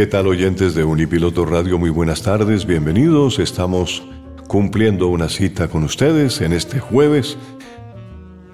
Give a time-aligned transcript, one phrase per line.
[0.00, 1.78] ¿Qué tal oyentes de Unipiloto Radio?
[1.78, 3.38] Muy buenas tardes, bienvenidos.
[3.38, 4.02] Estamos
[4.48, 7.36] cumpliendo una cita con ustedes en este jueves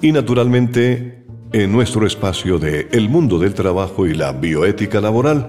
[0.03, 5.49] y naturalmente en nuestro espacio de El mundo del trabajo y la bioética laboral,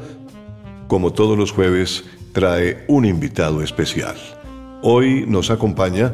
[0.88, 4.18] como todos los jueves, trae un invitado especial.
[4.84, 6.14] Hoy nos acompaña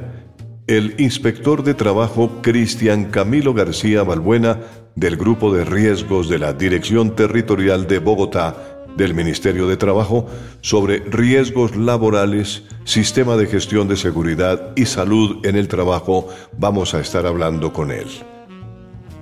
[0.65, 4.61] el inspector de trabajo Cristian Camilo García Balbuena
[4.95, 10.27] del Grupo de Riesgos de la Dirección Territorial de Bogotá del Ministerio de Trabajo
[10.61, 16.27] sobre riesgos laborales, sistema de gestión de seguridad y salud en el trabajo.
[16.57, 18.07] Vamos a estar hablando con él.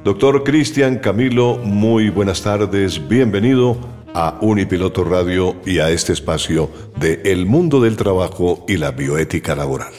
[0.03, 3.77] Doctor Cristian Camilo, muy buenas tardes, bienvenido
[4.13, 9.55] a Unipiloto Radio y a este espacio de El mundo del trabajo y la bioética
[9.55, 9.93] laboral.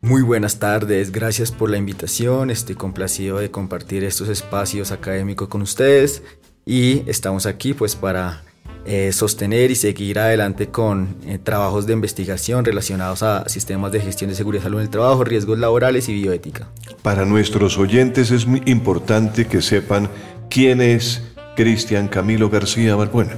[0.00, 5.60] Muy buenas tardes, gracias por la invitación, estoy complacido de compartir estos espacios académicos con
[5.60, 6.22] ustedes
[6.64, 8.44] y estamos aquí pues para
[8.84, 14.30] eh, sostener y seguir adelante con eh, trabajos de investigación relacionados a sistemas de gestión
[14.30, 16.68] de seguridad y salud en el trabajo, riesgos laborales y bioética.
[17.02, 20.08] Para nuestros oyentes es muy importante que sepan
[20.48, 21.22] quién es
[21.56, 23.34] Cristian Camilo García Balbuena.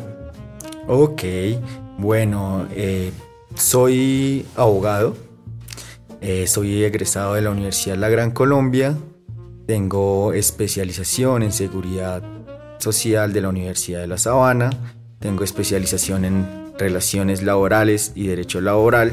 [0.86, 1.22] Ok,
[1.98, 3.10] bueno, eh,
[3.54, 5.16] soy abogado,
[6.46, 8.96] soy egresado de la Universidad La Gran Colombia,
[9.66, 12.22] tengo especialización en seguridad
[12.78, 14.70] social de la Universidad de La Sabana,
[15.20, 19.12] tengo especialización en relaciones laborales y derecho laboral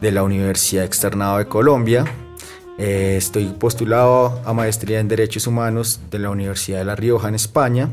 [0.00, 2.04] de la Universidad Externado de Colombia.
[2.76, 7.36] Eh, estoy postulado a maestría en Derechos Humanos de la Universidad de La Rioja en
[7.36, 7.88] España.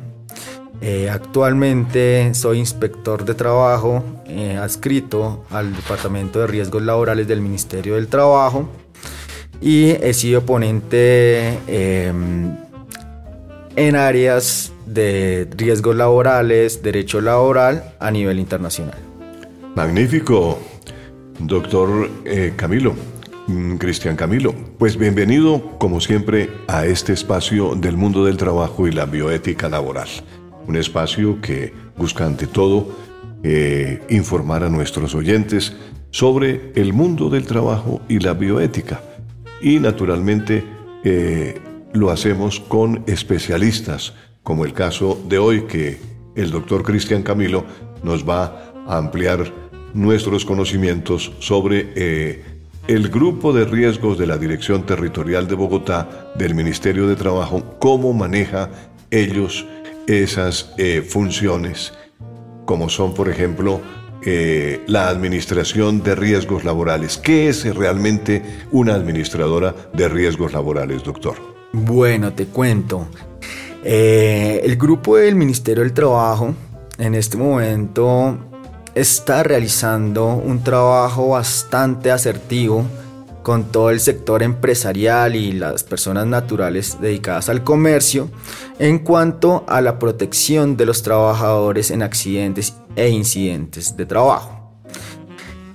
[0.82, 7.96] Eh, actualmente soy inspector de trabajo eh, adscrito al Departamento de Riesgos Laborales del Ministerio
[7.96, 8.68] del Trabajo
[9.62, 12.58] y he sido ponente em,
[13.76, 18.98] en áreas de riesgos laborales, derecho laboral a nivel internacional.
[19.76, 20.60] Magnífico,
[21.40, 22.94] doctor eh, Camilo,
[23.48, 24.54] mm, Cristian Camilo.
[24.78, 30.08] Pues bienvenido, como siempre, a este espacio del mundo del trabajo y la bioética laboral.
[30.68, 32.88] Un espacio que busca ante todo
[33.44, 35.76] eh, informar a nuestros oyentes
[36.10, 39.02] sobre el mundo del trabajo y la bioética.
[39.62, 40.64] Y naturalmente
[41.04, 41.60] eh,
[41.94, 44.14] lo hacemos con especialistas
[44.46, 45.98] como el caso de hoy que
[46.36, 47.66] el doctor Cristian Camilo
[48.04, 49.52] nos va a ampliar
[49.96, 52.44] nuestros conocimientos sobre eh,
[52.88, 58.14] el grupo de riesgos de la Dirección Territorial de Bogotá del Ministerio de Trabajo, cómo
[58.14, 58.70] maneja
[59.10, 59.66] ellos
[60.06, 61.94] esas eh, funciones,
[62.66, 63.82] como son, por ejemplo,
[64.22, 67.18] eh, la administración de riesgos laborales.
[67.18, 71.36] ¿Qué es realmente una administradora de riesgos laborales, doctor?
[71.74, 73.08] Bueno, te cuento.
[73.88, 76.56] Eh, el grupo del Ministerio del Trabajo
[76.98, 78.36] en este momento
[78.96, 82.84] está realizando un trabajo bastante asertivo
[83.44, 88.32] con todo el sector empresarial y las personas naturales dedicadas al comercio
[88.80, 94.82] en cuanto a la protección de los trabajadores en accidentes e incidentes de trabajo.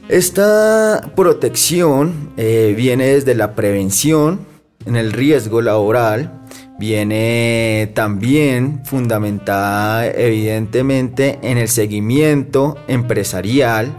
[0.08, 4.40] Esta protección eh, viene desde la prevención
[4.84, 6.39] en el riesgo laboral,
[6.80, 13.94] viene también fundamentada evidentemente en el seguimiento empresarial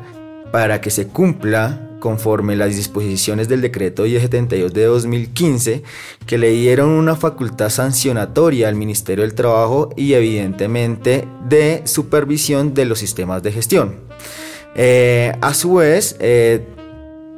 [0.52, 5.84] para que se cumpla conforme las disposiciones del decreto 1072 de 2015
[6.26, 12.86] que le dieron una facultad sancionatoria al Ministerio del Trabajo y evidentemente de supervisión de
[12.86, 13.98] los sistemas de gestión.
[14.74, 16.66] Eh, a su vez, eh,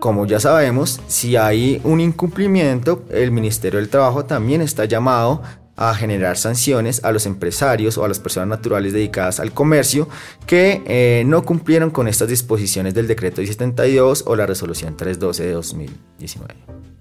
[0.03, 5.41] como ya sabemos, si hay un incumplimiento, el Ministerio del Trabajo también está llamado
[5.77, 10.09] a generar sanciones a los empresarios o a las personas naturales dedicadas al comercio
[10.45, 15.51] que eh, no cumplieron con estas disposiciones del decreto 1072 o la resolución 312 de
[15.53, 16.53] 2019.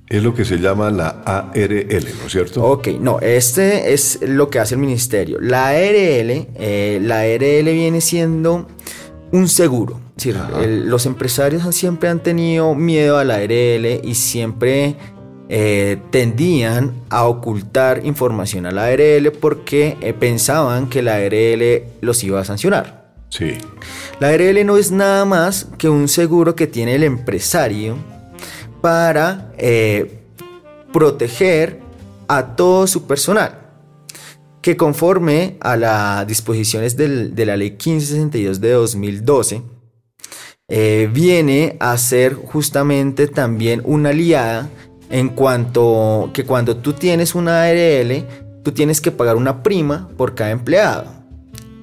[0.08, 2.62] Es lo que se llama la ARL, ¿no es cierto?
[2.62, 5.40] Ok, no, este es lo que hace el ministerio.
[5.40, 8.68] La ARL, eh, la ARL viene siendo
[9.32, 10.11] un seguro.
[10.66, 14.96] Los empresarios siempre han tenido miedo a la ARL y siempre
[15.48, 22.22] eh, tendían a ocultar información a la ARL porque eh, pensaban que la ARL los
[22.24, 23.12] iba a sancionar.
[23.28, 23.58] Sí.
[24.20, 27.96] La ARL no es nada más que un seguro que tiene el empresario
[28.80, 30.20] para eh,
[30.92, 31.80] proteger
[32.28, 33.62] a todo su personal
[34.62, 39.62] que conforme a las disposiciones de la ley 1562 de 2012,
[40.68, 44.70] viene a ser justamente también una aliada
[45.10, 48.24] en cuanto que cuando tú tienes una ARL,
[48.62, 51.22] tú tienes que pagar una prima por cada empleado.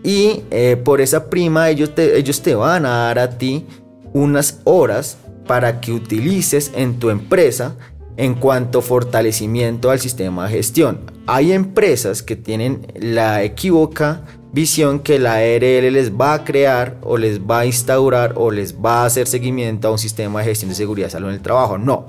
[0.04, 3.66] Y eh, por esa prima ellos te, ellos te van a dar a ti
[4.14, 7.76] unas horas para que utilices en tu empresa
[8.18, 11.00] en cuanto fortalecimiento al sistema de gestión.
[11.28, 17.18] Hay empresas que tienen la equivoca visión que la ARL les va a crear o
[17.18, 20.70] les va a instaurar o les va a hacer seguimiento a un sistema de gestión
[20.70, 21.78] de seguridad y salud en el trabajo.
[21.78, 22.06] No,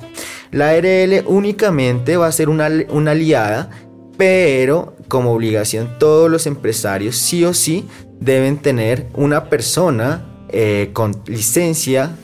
[0.50, 3.70] la ARL únicamente va a ser una, una aliada,
[4.16, 7.86] pero como obligación todos los empresarios sí o sí
[8.20, 12.16] deben tener una persona eh, con licencia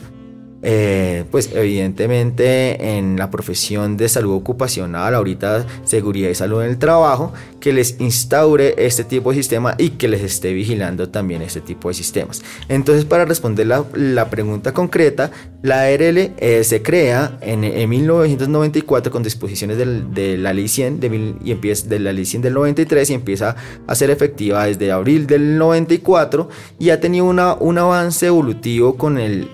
[0.63, 6.79] eh, pues evidentemente en la profesión de salud ocupacional, ahorita seguridad y salud en el
[6.79, 11.61] trabajo, que les instaure este tipo de sistema y que les esté vigilando también este
[11.61, 12.43] tipo de sistemas.
[12.69, 15.31] Entonces, para responder la, pregunta concreta,
[15.61, 21.51] la ARL eh, se crea en, 1994 con disposiciones de la ley 100 de y
[21.51, 23.55] empieza de la ley 100 del 93 y empieza
[23.85, 26.49] a ser efectiva desde abril del 94
[26.79, 29.49] y ha tenido una, un avance evolutivo con el,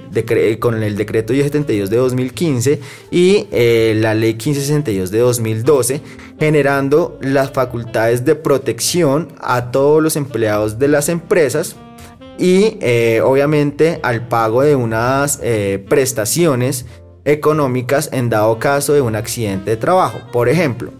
[0.60, 2.80] con el decreto 1072 de 2015
[3.12, 6.02] y eh, la ley 1562 de 2012,
[6.44, 11.76] generando las facultades de protección a todos los empleados de las empresas
[12.38, 16.86] y eh, obviamente al pago de unas eh, prestaciones
[17.24, 20.20] económicas en dado caso de un accidente de trabajo.
[20.34, 20.92] Por ejemplo,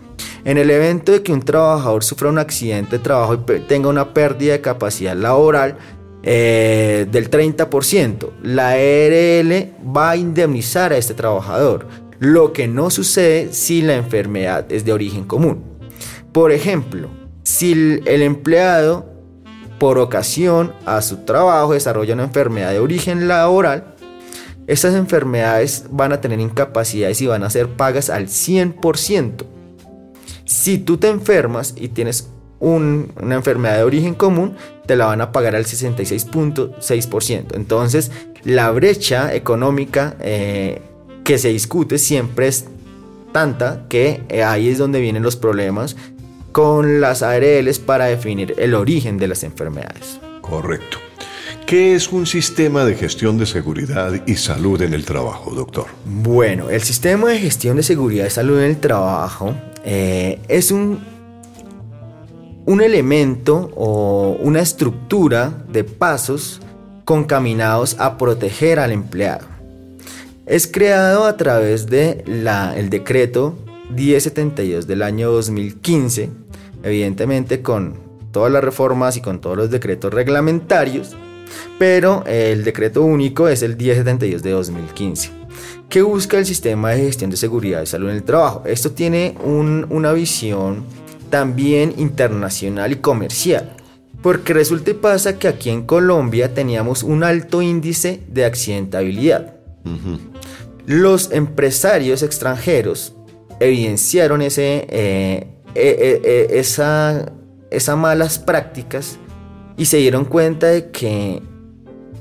[0.46, 4.14] en el evento de que un trabajador sufra un accidente de trabajo y tenga una
[4.14, 5.78] pérdida de capacidad laboral,
[6.26, 8.32] eh, del 30%.
[8.44, 11.86] La ARL va a indemnizar a este trabajador,
[12.24, 15.62] lo que no sucede si la enfermedad es de origen común.
[16.32, 17.10] Por ejemplo,
[17.44, 19.12] si el empleado
[19.78, 23.96] por ocasión a su trabajo desarrolla una enfermedad de origen laboral,
[24.68, 29.46] estas enfermedades van a tener incapacidades y van a ser pagas al 100%.
[30.46, 32.30] Si tú te enfermas y tienes
[32.62, 34.56] una enfermedad de origen común,
[34.86, 37.56] te la van a pagar al 66.6%.
[37.56, 38.12] Entonces,
[38.46, 40.82] la brecha económica eh,
[41.24, 42.66] que se discute siempre es
[43.32, 45.96] tanta que eh, ahí es donde vienen los problemas
[46.52, 50.20] con las ARLs para definir el origen de las enfermedades.
[50.42, 50.98] Correcto.
[51.66, 55.86] ¿Qué es un sistema de gestión de seguridad y salud en el trabajo, doctor?
[56.06, 61.14] Bueno, el sistema de gestión de seguridad y salud en el trabajo eh, es un
[62.66, 66.62] un elemento o una estructura de pasos
[67.04, 69.53] concaminados a proteger al empleado.
[70.46, 72.24] Es creado a través del
[72.76, 73.56] el decreto
[73.96, 76.30] 1072 del año 2015,
[76.84, 77.96] evidentemente con
[78.32, 81.16] todas las reformas y con todos los decretos reglamentarios,
[81.80, 85.30] pero el decreto único es el 1072 de 2015,
[85.88, 88.64] que busca el sistema de gestión de seguridad y salud en el trabajo.
[88.66, 90.84] Esto tiene una visión
[91.30, 93.78] también internacional y comercial.
[94.22, 99.56] Porque resulta y pasa que aquí en Colombia teníamos un alto índice de accidentabilidad.
[100.86, 103.16] Los empresarios extranjeros
[103.60, 107.32] evidenciaron ese, eh, eh, eh, esa,
[107.72, 109.18] esas malas prácticas
[109.78, 111.42] y se dieron cuenta de que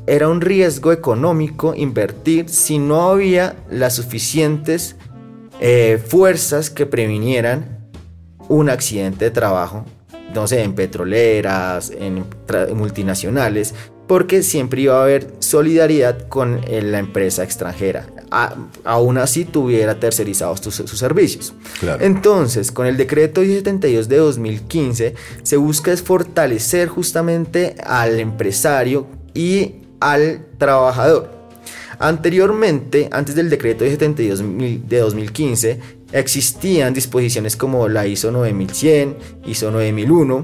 [0.06, 4.96] era un riesgo económico invertir si no había las suficientes
[6.08, 7.88] fuerzas que previnieran
[8.48, 9.84] un accidente de trabajo,
[10.34, 12.24] no sé, en petroleras, en
[12.74, 13.72] multinacionales,
[14.08, 18.11] porque siempre iba a haber solidaridad con la empresa extranjera.
[18.84, 21.52] Aún así tuviera tercerizados sus servicios.
[22.00, 29.82] Entonces, con el decreto 1072 de 2015, se busca es fortalecer justamente al empresario y
[30.00, 31.30] al trabajador.
[31.98, 35.80] Anteriormente, antes del decreto 1072 de 2015,
[36.12, 40.42] existían disposiciones como la ISO 9100, ISO 9001,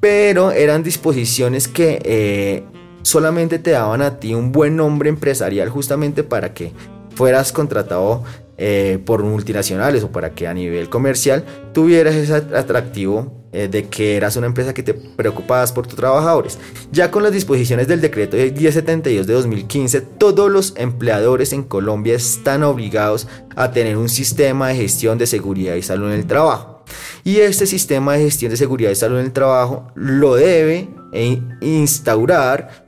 [0.00, 2.64] pero eran disposiciones que eh,
[3.02, 6.72] solamente te daban a ti un buen nombre empresarial justamente para que
[7.16, 8.22] fueras contratado
[8.58, 11.44] eh, por multinacionales o para que a nivel comercial
[11.74, 16.58] tuvieras ese atractivo eh, de que eras una empresa que te preocupabas por tus trabajadores.
[16.90, 22.62] Ya con las disposiciones del decreto 1072 de 2015, todos los empleadores en Colombia están
[22.62, 26.82] obligados a tener un sistema de gestión de seguridad y salud en el trabajo.
[27.24, 31.42] Y este sistema de gestión de seguridad y salud en el trabajo lo debe eh,
[31.60, 32.86] instaurar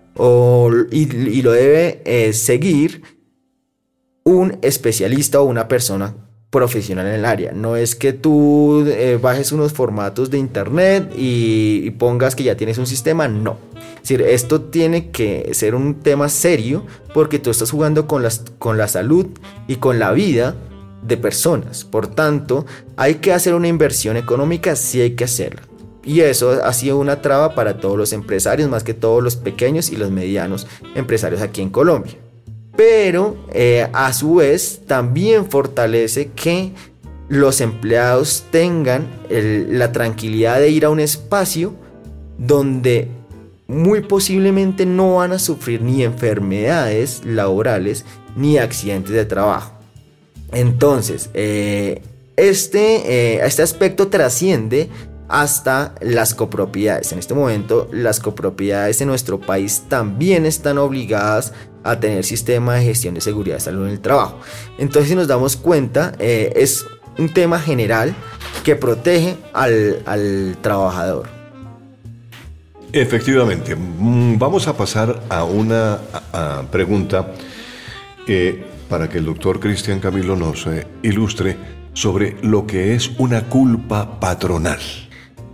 [0.90, 3.17] y, lo debe seguir
[4.28, 6.14] un especialista o una persona
[6.50, 7.52] profesional en el área.
[7.52, 12.76] No es que tú eh, bajes unos formatos de internet y, pongas que ya tienes
[12.76, 13.56] un sistema, no.
[13.94, 18.44] Es decir, esto tiene que ser un tema serio porque tú estás jugando con, las,
[18.58, 19.26] con la salud
[19.66, 20.56] y con la vida
[21.02, 21.85] de personas.
[21.85, 22.66] Por tanto,
[22.97, 25.62] hay que hacer una inversión económica, sí hay que hacerla.
[26.04, 29.90] Y eso ha sido una traba para todos los empresarios, más que todos los pequeños
[29.90, 32.27] y los medianos empresarios aquí en Colombia
[32.78, 36.70] pero eh, a su vez también fortalece que
[37.28, 41.75] los empleados tengan la tranquilidad de ir a un espacio
[42.38, 43.08] donde
[43.66, 48.04] muy posiblemente no van a sufrir ni enfermedades laborales
[48.37, 49.73] ni accidentes de trabajo.
[50.52, 52.00] Entonces, eh,
[52.37, 54.88] este, eh, este aspecto trasciende
[55.28, 57.12] hasta las copropiedades.
[57.12, 61.52] En este momento las copropiedades en nuestro país también están obligadas
[61.85, 64.38] a tener sistema de gestión de seguridad de salud en el trabajo.
[64.78, 66.85] Entonces si nos damos cuenta eh, es
[67.18, 68.14] un tema general
[68.64, 71.28] que protege al, trabajador.
[72.92, 75.99] Efectivamente, mm, vamos a pasar a una
[76.70, 77.32] pregunta
[78.26, 81.56] eh, para que el doctor Cristian Camilo nos eh, ilustre
[81.92, 84.78] sobre lo que es una culpa patronal.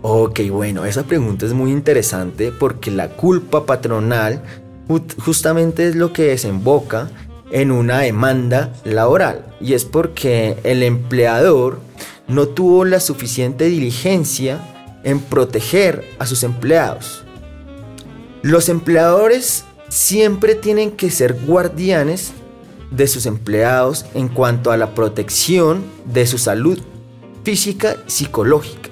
[0.01, 4.43] Ok, bueno, esa pregunta es muy interesante porque la culpa patronal
[4.87, 7.09] justamente es lo que desemboca
[7.51, 11.79] en una demanda laboral y es porque el empleador
[12.27, 14.59] no tuvo la suficiente diligencia
[15.03, 17.23] en proteger a sus empleados.
[18.41, 22.33] Los empleadores siempre tienen que ser guardianes
[22.91, 26.79] de sus empleados en cuanto a la protección de su salud
[27.43, 28.84] física y psicológica.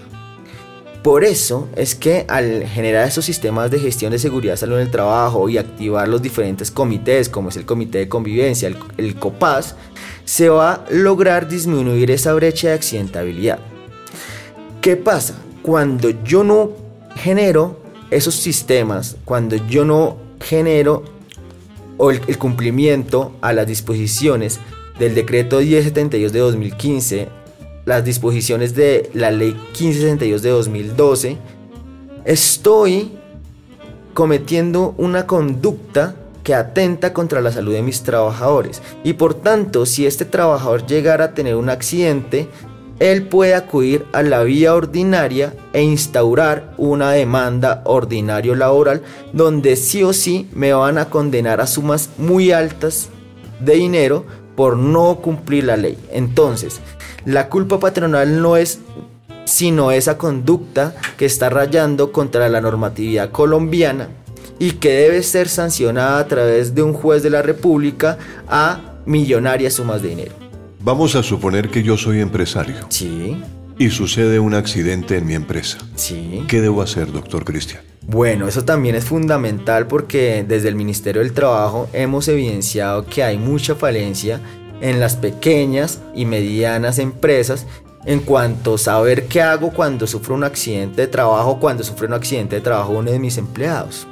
[1.03, 4.91] Por eso es que al generar esos sistemas de gestión de seguridad salud en el
[4.91, 9.75] trabajo y activar los diferentes comités, como es el comité de convivencia, el, el COPAS,
[10.23, 13.59] se va a lograr disminuir esa brecha de accidentabilidad.
[14.79, 15.35] ¿Qué pasa?
[15.61, 16.71] Cuando yo no
[17.15, 17.79] genero
[18.09, 21.03] esos sistemas, cuando yo no genero
[22.11, 24.59] el, cumplimiento a las disposiciones
[24.99, 27.29] del decreto 1072 de 2015
[27.85, 31.37] las disposiciones de la ley 1562 de 2012,
[32.25, 33.11] estoy
[34.13, 38.81] cometiendo una conducta que atenta contra la salud de mis trabajadores.
[39.03, 42.49] Y por tanto, si este trabajador llegara a tener un accidente,
[42.99, 50.03] él puede acudir a la vía ordinaria e instaurar una demanda ordinario laboral donde sí
[50.03, 53.09] o sí me van a condenar a sumas muy altas
[53.59, 54.25] de dinero
[54.55, 55.97] por no cumplir la ley.
[56.11, 56.79] Entonces,
[57.25, 58.79] la culpa patronal no es
[59.45, 64.09] sino esa conducta que está rayando contra la normatividad colombiana
[64.59, 69.73] y que debe ser sancionada a través de un juez de la República a millonarias
[69.73, 70.33] sumas de dinero.
[70.79, 72.75] Vamos a suponer que yo soy empresario.
[72.89, 73.41] Sí.
[73.77, 75.79] Y sucede un accidente en mi empresa.
[75.95, 76.43] Sí.
[76.47, 77.81] ¿Qué debo hacer, doctor Cristian?
[78.05, 83.37] Bueno, eso también es fundamental porque desde el Ministerio del Trabajo hemos evidenciado que hay
[83.37, 84.41] mucha falencia
[84.83, 87.65] en las pequeñas y medianas empresas
[88.05, 92.13] en cuanto a saber qué hago cuando sufro un accidente de trabajo, cuando sufre un
[92.13, 94.05] accidente de trabajo uno de mis empleados.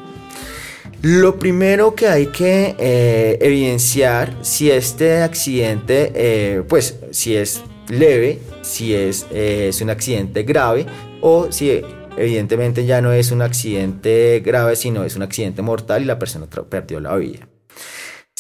[1.01, 8.39] Lo primero que hay que eh, evidenciar si este accidente, eh, pues si es leve,
[8.61, 10.85] si es, eh, es un accidente grave
[11.19, 11.81] o si
[12.15, 16.47] evidentemente ya no es un accidente grave, sino es un accidente mortal y la persona
[16.69, 17.50] perdió la vida.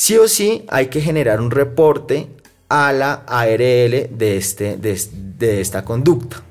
[0.01, 2.27] Sí o sí hay que generar un reporte
[2.69, 6.41] a la ARL de, este, de, esta conducta.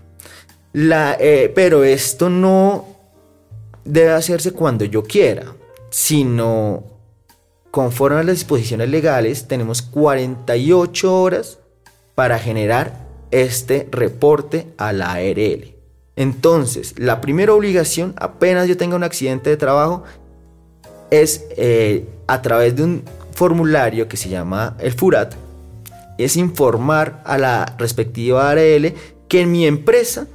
[0.72, 2.86] Eh, pero esto no
[3.84, 5.52] debe hacerse cuando yo quiera,
[5.90, 6.84] sino
[7.72, 11.58] conforme a las disposiciones legales tenemos 48 horas
[12.14, 15.74] para generar este reporte a la ARL.
[16.14, 20.04] Entonces, la primera obligación, apenas yo tenga un accidente de trabajo,
[21.10, 25.32] es eh, a través de un formulario que se llama el FURAT,
[26.18, 28.92] es informar a la respectiva ARL
[29.28, 30.26] que en mi empresa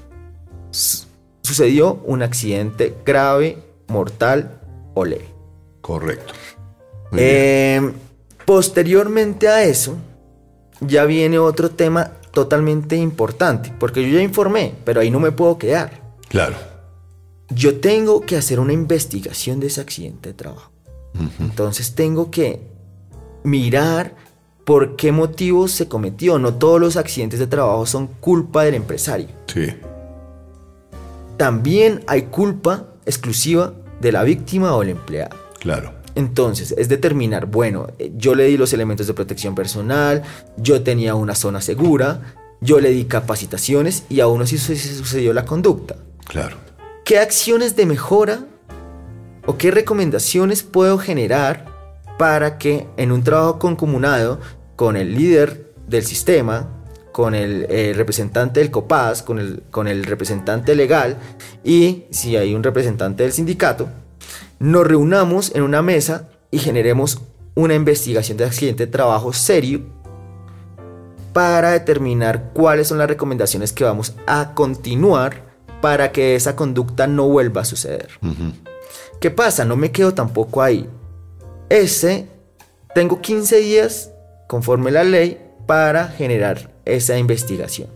[0.71, 3.59] sucedió un accidente grave,
[3.89, 4.59] mortal
[4.95, 5.27] o leve.
[5.81, 6.33] Correcto.
[7.15, 7.79] Eh,
[8.43, 9.97] posteriormente a eso,
[10.81, 15.59] ya viene otro tema totalmente importante, porque yo ya informé, pero ahí no me puedo
[15.59, 16.15] quedar.
[16.27, 16.55] Claro.
[17.49, 20.71] Yo tengo que hacer una investigación de ese accidente de trabajo.
[21.39, 22.74] Entonces tengo que
[23.45, 24.15] mirar
[24.65, 26.37] por qué motivos se cometió.
[26.39, 29.27] No todos los accidentes de trabajo son culpa del empresario.
[29.47, 29.67] Sí.
[31.37, 35.35] También hay culpa exclusiva de la víctima o el empleado.
[35.59, 35.93] Claro.
[36.15, 40.23] Entonces, es determinar, bueno, eh, yo le di los elementos de protección personal,
[40.57, 45.97] yo tenía una zona segura, yo le di capacitaciones y aún así sucedió la conducta.
[46.25, 46.57] Claro.
[47.03, 48.45] ¿Qué acciones de mejora
[49.45, 51.74] o qué recomendaciones puedo generar
[52.17, 54.39] para que en un trabajo concomunado
[54.75, 56.69] con el líder del sistema,
[57.11, 61.17] con el eh, representante del COPAS, con el, con el representante legal
[61.63, 63.87] y si hay un representante del sindicato,
[64.59, 67.21] nos reunamos en una mesa y generemos
[67.55, 69.81] una investigación de accidente de trabajo serio
[71.33, 75.43] para determinar cuáles son las recomendaciones que vamos a continuar
[75.81, 78.09] para que esa conducta no vuelva a suceder.
[79.19, 79.65] ¿Qué pasa?
[79.65, 80.89] No me quedo tampoco ahí.
[81.69, 82.27] Ese,
[82.93, 84.11] tengo 15 días
[84.47, 87.89] conforme la ley para generar esa investigación.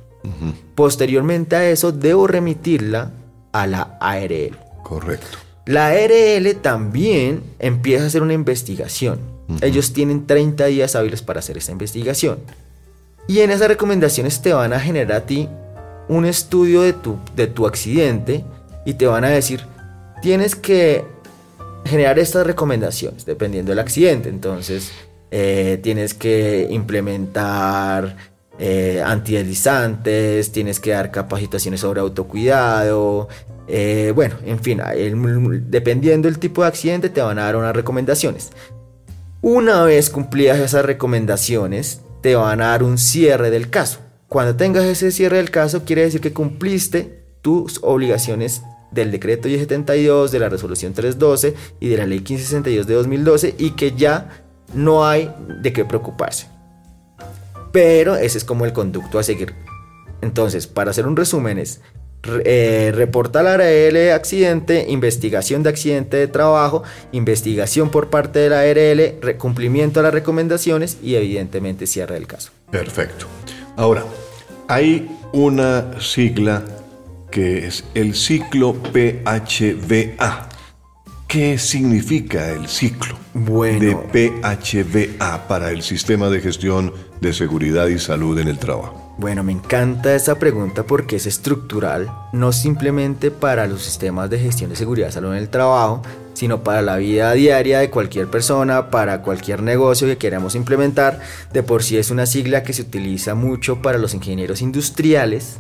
[0.76, 3.12] Posteriormente a eso, debo remitirla
[3.52, 4.58] a la ARL.
[4.84, 5.38] Correcto.
[5.66, 9.20] La ARL también empieza a hacer una investigación.
[9.62, 12.40] Ellos tienen 30 días hábiles para hacer esa investigación.
[13.28, 15.48] Y en esas recomendaciones te van a generar a ti
[16.08, 18.44] un estudio de tu, de tu accidente
[18.86, 19.62] y te van a decir,
[20.22, 21.06] tienes que
[21.89, 24.29] generar estas recomendaciones dependiendo del accidente.
[24.29, 24.91] Entonces,
[25.31, 28.15] eh, tienes que implementar
[28.58, 33.29] eh, antideslizantes, tienes que dar capacitaciones sobre autocuidado.
[33.67, 34.81] Eh, bueno, en fin,
[35.67, 38.52] dependiendo del tipo de accidente te van a dar unas recomendaciones.
[39.41, 43.99] Una vez cumplidas esas recomendaciones, te van a dar un cierre del caso.
[44.28, 50.32] Cuando tengas ese cierre del caso, quiere decir que cumpliste tus obligaciones del decreto 1072,
[50.32, 55.06] de la resolución 312 y de la ley 1562 de 2012 y que ya no
[55.06, 56.47] hay de qué preocuparse.
[57.71, 59.54] Pero ese es como el conducto a seguir.
[60.21, 61.82] Entonces, para hacer un resumen es,
[62.43, 68.62] eh, reporta la ARL accidente, investigación de accidente de trabajo, investigación por parte de la
[68.62, 72.52] ARL, cumplimiento de las recomendaciones y evidentemente cierre del caso.
[72.71, 73.25] Perfecto.
[73.78, 74.04] Ahora,
[74.67, 76.63] hay una sigla
[77.32, 80.50] que es el ciclo PHVA.
[81.28, 88.39] ¿Qué significa el ciclo de PHVA para el sistema de gestión de seguridad y salud
[88.39, 89.15] en el trabajo?
[89.20, 94.72] Bueno, me encanta esa pregunta porque es estructural, no simplemente para los sistemas de gestión
[94.72, 96.02] de seguridad y salud en el trabajo,
[96.34, 101.20] sino para la vida diaria de cualquier persona, para cualquier negocio que queramos implementar.
[101.54, 105.60] De por sí es una sigla que se utiliza mucho para los ingenieros industriales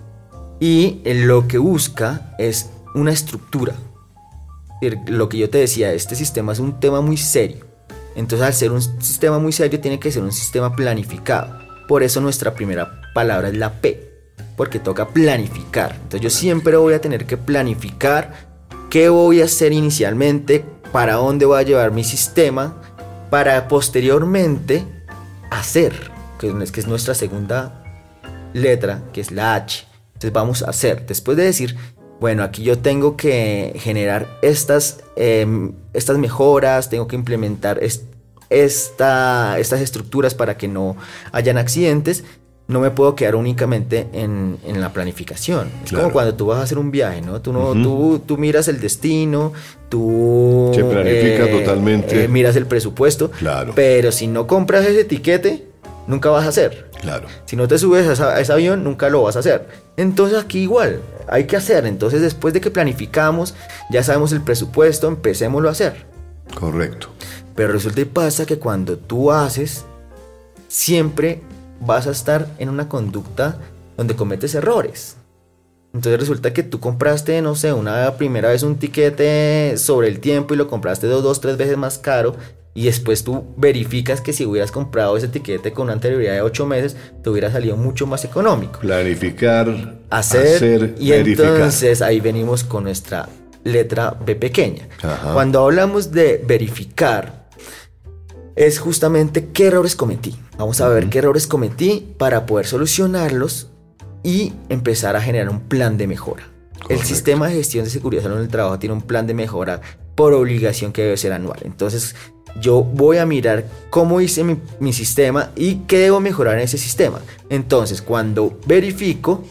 [0.59, 3.75] y lo que busca es una estructura,
[5.07, 7.65] lo que yo te decía, este sistema es un tema muy serio.
[8.15, 11.59] Entonces al ser un sistema muy serio tiene que ser un sistema planificado.
[11.87, 15.93] Por eso nuestra primera palabra es la P, porque toca planificar.
[15.93, 18.33] Entonces yo siempre voy a tener que planificar
[18.89, 22.81] qué voy a hacer inicialmente, para dónde voy a llevar mi sistema,
[23.29, 24.83] para posteriormente
[25.51, 27.83] hacer, que es, nuestra segunda
[28.53, 29.88] letra, que es la H.
[30.19, 31.05] Entonces vamos a hacer.
[31.05, 31.77] Después de decir,
[32.19, 37.79] bueno, aquí yo tengo que generar estas, em, estas mejoras, tengo que implementar
[38.49, 40.97] esta, estas estructuras para que no
[41.31, 42.25] hayan accidentes.
[42.67, 45.71] No me puedo quedar únicamente en, la planificación.
[45.85, 47.41] Es como cuando tú vas a hacer un viaje, ¿no?
[47.41, 49.53] Tú, no, tú, miras el destino,
[49.87, 50.69] tú...
[50.75, 52.25] Se planifica eh, totalmente.
[52.25, 53.31] Eh, miras el presupuesto.
[53.31, 53.71] Claro.
[53.73, 55.68] Pero si no compras ese etiquete,
[56.09, 56.89] nunca vas a hacer.
[57.01, 57.27] Claro.
[57.45, 59.67] Si no te subes a, ese avión, nunca lo vas a hacer.
[59.95, 61.85] Entonces aquí igual, hay que hacer.
[61.85, 63.53] Entonces después de que planificamos,
[63.91, 66.07] ya sabemos el presupuesto, empecémoslo a hacer.
[66.59, 67.09] Correcto.
[67.55, 69.85] Pero resulta y pasa que cuando tú haces,
[70.67, 71.41] siempre
[71.79, 73.59] vas a estar en una conducta
[73.95, 75.15] donde cometes errores.
[75.93, 80.53] Entonces resulta que tú compraste, no sé, una primera vez un tiquete sobre el tiempo
[80.53, 82.35] y lo compraste dos, dos, tres veces más caro
[82.73, 86.65] y después tú verificas que si hubieras comprado ese tiquete con una anterioridad de 8
[86.65, 88.79] meses, te hubiera salido mucho más económico.
[88.79, 93.27] Planificar, hacer, y entonces ahí venimos con nuestra
[93.63, 94.87] letra B pequeña.
[95.33, 97.49] Cuando hablamos de verificar,
[98.55, 100.35] es justamente qué errores cometí.
[100.57, 103.69] Vamos a ver qué errores cometí para poder solucionarlos
[104.23, 106.43] y empezar a generar un plan de mejora.
[106.89, 109.81] El sistema de gestión de seguridad en el trabajo tiene un plan de mejora
[110.15, 111.59] por obligación que debe ser anual.
[111.63, 112.15] Entonces,
[112.59, 116.77] yo voy a mirar cómo hice mi, mi, sistema y qué debo mejorar en ese
[116.77, 117.19] sistema.
[117.49, 119.43] Entonces, cuando verifico,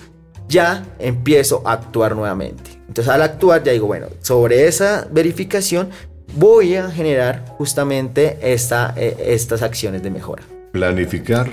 [0.48, 2.70] ya empiezo a actuar nuevamente.
[2.88, 5.90] Entonces, al actuar, ya digo, bueno, sobre esa verificación
[6.36, 10.42] voy a generar justamente esta, eh, estas acciones de mejora.
[10.72, 11.50] Planificar,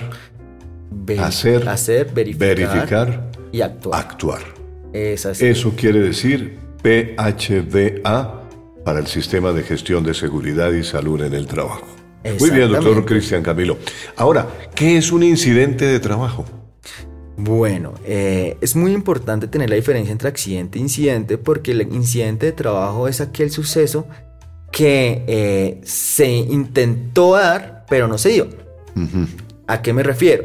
[1.18, 4.00] hacer, hacer verificar, verificar, y actuar.
[4.00, 4.40] actuar.
[4.92, 8.45] Eso quiere decir PHDA
[8.86, 11.88] para el Sistema de Gestión de Seguridad y Salud en el Trabajo.
[12.38, 13.78] Muy bien, doctor Cristian Camilo.
[14.14, 14.46] Ahora,
[14.76, 16.44] ¿qué es un incidente de trabajo?
[17.36, 22.46] Bueno, eh, es muy importante tener la diferencia entre accidente e incidente porque el incidente
[22.46, 24.06] de trabajo es aquel suceso
[24.70, 28.46] que eh, se intentó dar, pero no se dio.
[29.66, 30.44] ¿A qué me refiero?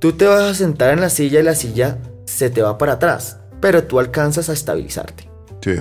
[0.00, 2.94] Tú te vas a sentar en la silla y la silla se te va para
[2.94, 5.30] atrás, pero tú alcanzas a estabilizarte.
[5.60, 5.74] Sí.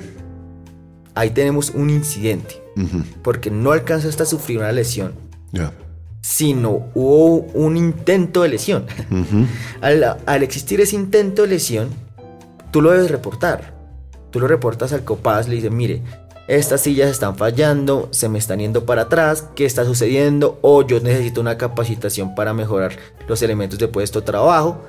[1.15, 2.63] Ahí tenemos un incidente,
[3.21, 5.13] porque no alcanzaste a sufrir una lesión.
[6.21, 8.86] Sino hubo un intento de lesión.
[9.82, 11.89] al, al existir ese intento de lesión,
[12.71, 13.73] tú lo debes reportar.
[14.32, 16.02] Tú lo reportas al COPAS, le dices, mire,
[16.47, 20.60] estas sillas están fallando, se me están yendo para atrás, ¿qué está sucediendo?
[20.62, 22.97] O yo necesito una capacitación para mejorar
[23.30, 24.82] los elementos de puesto trabajo.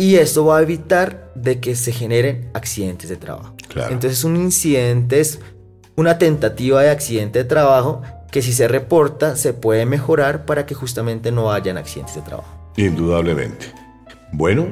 [0.00, 3.54] Y esto va a evitar de que se generen accidentes de trabajo.
[3.90, 5.40] Entonces un incidente es
[5.94, 10.74] una tentativa de accidente de trabajo que si se reporta se puede mejorar para que
[10.74, 12.72] justamente no hayan accidentes de trabajo.
[12.78, 13.66] Indudablemente.
[14.32, 14.68] Bueno,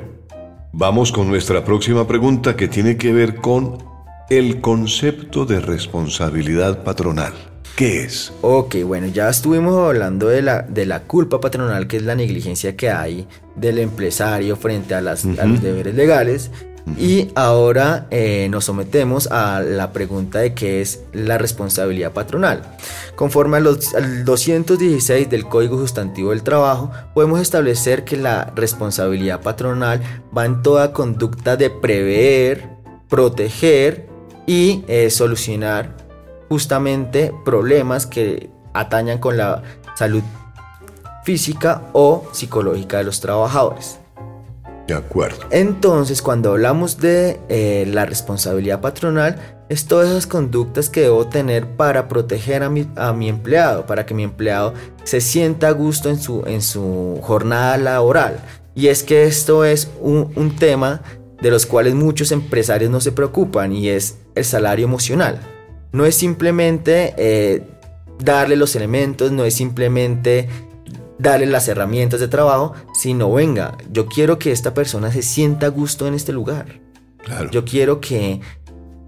[0.72, 3.84] vamos con nuestra próxima pregunta que tiene que ver con
[4.30, 7.34] el concepto de responsabilidad patronal.
[7.78, 8.32] ¿Qué es?
[8.42, 12.76] Ok, bueno, ya estuvimos hablando de la, de la culpa patronal, que es la negligencia
[12.76, 16.50] que hay del empresario frente a, las, los deberes legales.
[16.98, 22.62] Y ahora eh, nos sometemos a la pregunta de qué es la responsabilidad patronal.
[23.14, 30.02] Conforme al 216 del Código Sustantivo del Trabajo, podemos establecer que la responsabilidad patronal
[30.36, 32.70] va en toda conducta de prever,
[33.08, 34.08] proteger
[34.48, 36.07] y eh, solucionar
[36.48, 39.62] justamente problemas que atañan con la
[39.96, 40.22] salud
[41.24, 43.98] física o psicológica de los trabajadores.
[44.86, 45.40] De acuerdo.
[45.50, 49.36] Entonces, cuando hablamos de eh, la responsabilidad patronal,
[49.68, 54.06] es todas esas conductas que debo tener para proteger a mi, a mi empleado, para
[54.06, 54.72] que mi empleado
[55.04, 58.40] se sienta a gusto en su, en su jornada laboral.
[58.74, 61.02] Y es que esto es un, un tema
[61.42, 65.38] de los cuales muchos empresarios no se preocupan y es el salario emocional.
[65.92, 67.62] No es simplemente eh,
[68.18, 70.48] darle los elementos, no es simplemente
[71.18, 75.70] darle las herramientas de trabajo, sino venga, yo quiero que esta persona se sienta a
[75.70, 76.80] gusto en este lugar.
[77.50, 78.40] Yo quiero que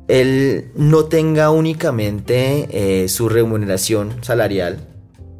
[0.08, 4.78] él no tenga únicamente eh, su remuneración salarial,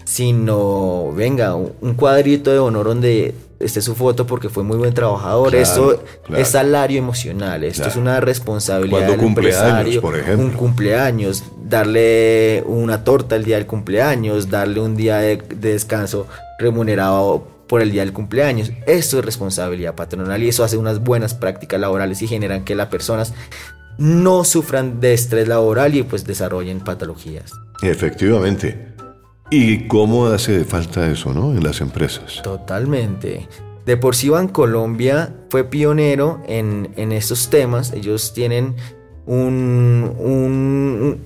[0.05, 5.55] sino venga, un cuadrito de honor donde esté su foto porque fue muy buen trabajador.
[5.55, 6.03] esto
[6.35, 10.01] es salario emocional, esto es una responsabilidad del empresario.
[10.01, 10.47] Por ejemplo.
[10.47, 16.27] Un cumpleaños, darle una torta el día del cumpleaños, darle un día de, descanso
[16.59, 18.73] remunerado por el día del cumpleaños.
[18.87, 22.89] Esto es responsabilidad patronal y eso hace unas buenas prácticas laborales y generan que las
[22.89, 23.35] personas
[23.99, 27.53] no sufran de estrés laboral y pues desarrollen patologías.
[27.83, 28.90] Efectivamente.
[29.51, 31.51] ¿Y cómo hace falta eso, no?
[31.53, 32.41] En las empresas.
[32.43, 33.49] Totalmente.
[33.85, 37.93] De por sí Colombia fue pionero en, estos temas.
[37.93, 38.77] Ellos tienen
[39.27, 40.15] un,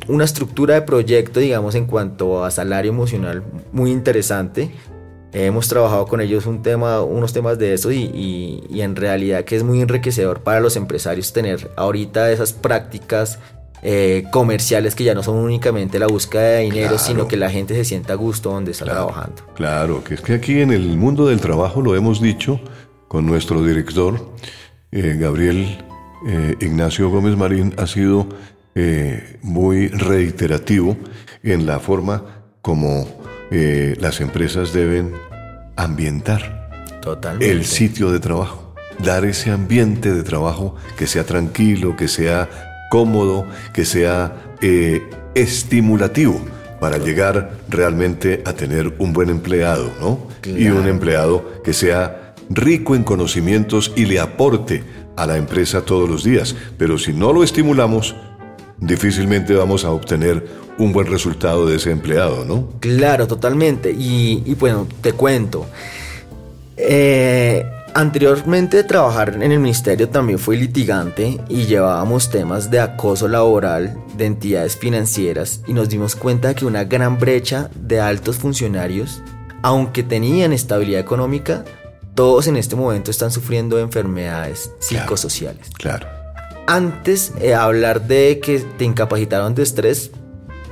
[0.08, 4.70] una estructura de proyecto, digamos, en cuanto a salario emocional muy interesante.
[5.32, 9.56] Hemos trabajado con ellos un tema, unos temas de eso y, y en realidad que
[9.56, 13.40] es muy enriquecedor para los empresarios tener ahorita esas prácticas
[13.86, 17.74] eh, comerciales que ya no son únicamente la búsqueda de dinero, sino que la gente
[17.74, 19.42] se sienta a gusto donde está trabajando.
[19.54, 22.58] Claro, que es que aquí en el mundo del trabajo lo hemos dicho
[23.08, 24.32] con nuestro director,
[24.90, 25.84] eh, Gabriel
[26.26, 28.26] eh, Ignacio Gómez Marín, ha sido
[29.42, 30.96] muy reiterativo
[31.44, 32.24] en la forma
[32.60, 33.06] como
[33.50, 35.14] las empresas deben
[35.76, 36.70] ambientar
[37.38, 43.44] el sitio de trabajo, dar ese ambiente de trabajo que sea tranquilo, que sea cómodo,
[43.72, 45.02] que sea eh,
[45.34, 46.40] estimulativo
[46.78, 50.28] para llegar realmente a tener un buen empleado, ¿no?
[50.44, 54.84] Y un empleado que sea rico en conocimientos y le aporte
[55.16, 56.54] a la empresa todos los días.
[56.78, 58.14] Pero si no lo estimulamos,
[58.78, 60.46] difícilmente vamos a obtener
[60.78, 62.68] un buen resultado de ese empleado, ¿no?
[62.78, 63.90] Claro, totalmente.
[63.90, 65.66] Y, bueno, te cuento.
[66.76, 73.28] Eh, anteriormente de trabajar en el ministerio también fui litigante y llevábamos temas de acoso
[73.28, 78.36] laboral de entidades financieras y nos dimos cuenta de que una gran brecha de altos
[78.36, 79.22] funcionarios,
[79.62, 81.64] aunque tenían estabilidad económica,
[82.14, 85.70] todos en este momento están sufriendo enfermedades psicosociales.
[85.70, 86.06] Claro.
[86.66, 90.10] Antes, eh, hablar de que te incapacitaron de estrés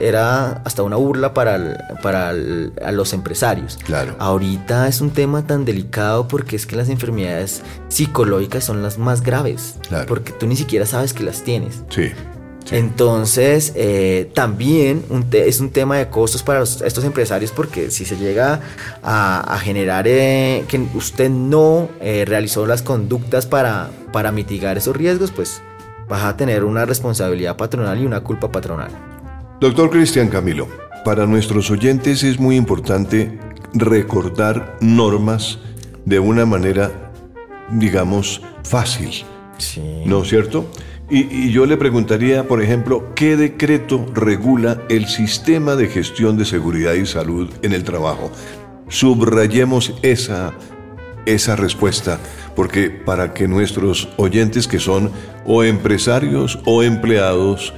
[0.03, 3.79] era hasta una burla para, para los empresarios.
[3.85, 4.17] Claro.
[4.19, 9.23] Ahorita es un tema tan delicado porque es que las enfermedades psicológicas son las más
[9.23, 9.77] graves.
[9.89, 10.07] Claro.
[10.07, 11.83] Porque tú ni siquiera sabes que las tienes.
[11.89, 12.11] Sí.
[12.71, 18.61] Entonces, eh, también es un tema de costos para estos empresarios porque si se llega
[19.03, 25.33] a, generar eh, que usted no eh, realizó las conductas para, para mitigar esos riesgos,
[25.33, 25.61] pues
[26.09, 28.91] vas a tener una responsabilidad patronal y una culpa patronal.
[29.63, 30.67] Doctor Cristian Camilo,
[31.05, 33.39] para nuestros oyentes es muy importante
[33.73, 35.61] recordar normas
[36.05, 37.13] de una manera,
[37.71, 39.23] digamos, fácil.
[39.59, 40.03] Sí.
[40.05, 40.69] ¿No es cierto?
[41.09, 46.95] Y, yo le preguntaría, por ejemplo, ¿qué decreto regula el sistema de gestión de seguridad
[46.95, 48.33] y salud en el trabajo?
[48.89, 50.55] Subrayemos esa,
[51.25, 52.19] esa respuesta,
[52.57, 55.13] porque para que nuestros oyentes que son
[55.47, 57.73] o empresarios o empleados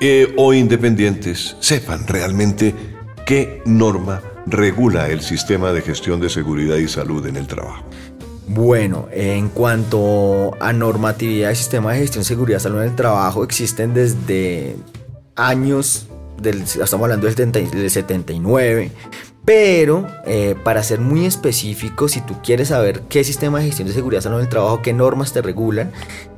[0.00, 2.74] eh, o independientes sepan realmente
[3.26, 7.84] qué norma regula el sistema de gestión de seguridad y salud en el trabajo.
[8.46, 13.42] Bueno, en cuanto a normatividad y sistema de gestión seguridad y salud en el trabajo,
[13.42, 14.76] existen desde
[15.34, 16.06] años,
[16.40, 18.90] del, estamos hablando del, 79,
[19.44, 23.94] pero eh, para ser muy específico, si tú quieres saber qué sistema de gestión de
[23.94, 25.92] seguridad salud en el trabajo, qué normas te regulan,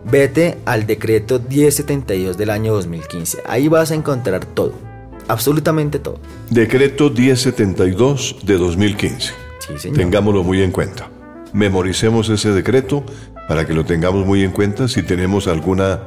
[0.05, 3.43] vete al decreto 1072 del año 2015.
[3.47, 4.73] Ahí vas a encontrar todo,
[5.29, 6.19] absolutamente todo.
[6.51, 9.33] Decreto 1072 de 2015.
[9.61, 9.99] Sí, señor.
[9.99, 11.09] Tengámoslo muy en cuenta
[11.57, 13.03] memoricemos ese decreto
[13.49, 14.89] para que lo tengamos muy en cuenta.
[14.89, 16.01] Si tenemos alguna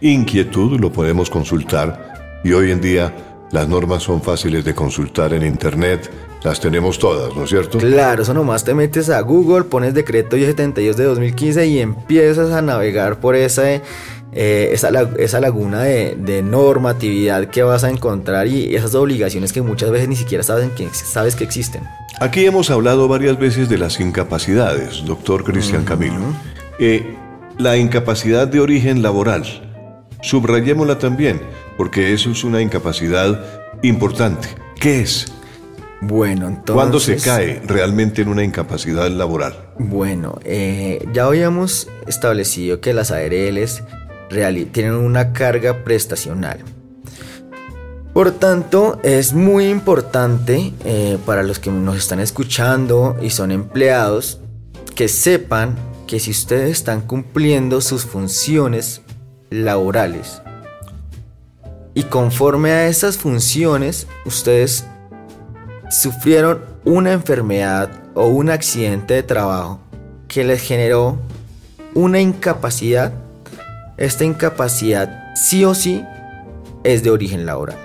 [0.00, 2.40] inquietud, lo podemos consultar.
[2.44, 6.10] Y hoy en día las normas son fáciles de consultar en Internet.
[6.42, 7.78] Las tenemos todas, ¿no es cierto?
[7.78, 12.62] Claro, eso nomás te metes a Google, pones decreto 72 de 2015 y empiezas a
[12.62, 13.82] navegar por esa, eh,
[14.72, 14.88] esa,
[15.18, 20.16] esa, laguna de, normatividad que vas a encontrar y esas obligaciones que muchas veces ni
[20.16, 21.82] siquiera saben que, sabes que existen.
[22.20, 26.20] Aquí hemos hablado varias veces de las incapacidades, doctor Cristian Camilo.
[26.78, 27.14] Eh,
[27.58, 29.44] la incapacidad de origen laboral,
[30.22, 31.40] subrayémosla también,
[31.76, 33.40] porque eso es una incapacidad
[33.82, 34.48] importante.
[34.80, 35.26] ¿Qué es?
[36.00, 36.74] Bueno, entonces...
[36.74, 39.54] ¿Cuándo se cae realmente en una incapacidad laboral?
[39.78, 43.84] Bueno, eh, ya habíamos establecido que las ARLs
[44.72, 46.58] tienen una carga prestacional.
[48.12, 54.40] Por tanto, es muy importante eh, para los que nos están escuchando y son empleados
[54.94, 59.02] que sepan que si ustedes están cumpliendo sus funciones
[59.50, 60.42] laborales
[61.94, 64.84] y conforme a esas funciones ustedes
[65.90, 69.80] sufrieron una enfermedad o un accidente de trabajo
[70.28, 71.18] que les generó
[71.94, 73.12] una incapacidad,
[73.98, 76.02] esta incapacidad sí o sí
[76.84, 77.76] es de origen laboral.